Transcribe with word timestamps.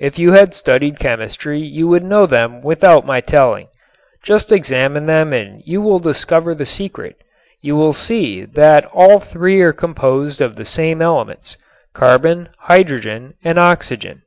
If 0.00 0.18
you 0.18 0.32
had 0.32 0.54
studied 0.54 0.98
chemistry 0.98 1.60
you 1.60 1.86
would 1.86 2.02
know 2.02 2.26
them 2.26 2.62
without 2.62 3.06
my 3.06 3.20
telling. 3.20 3.68
Just 4.24 4.50
examine 4.50 5.06
them 5.06 5.32
and 5.32 5.62
you 5.64 5.80
will 5.80 6.00
discover 6.00 6.52
the 6.52 6.66
secret. 6.66 7.14
You 7.62 7.76
will 7.76 7.92
see 7.92 8.44
that 8.44 8.86
all 8.92 9.20
three 9.20 9.60
are 9.60 9.72
composed 9.72 10.40
of 10.40 10.56
the 10.56 10.64
same 10.64 11.00
elements, 11.00 11.56
carbon, 11.94 12.48
hydrogen, 12.58 13.34
and 13.44 13.56
oxygen. 13.56 14.22